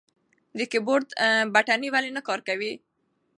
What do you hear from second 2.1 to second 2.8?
نه کار کوي؟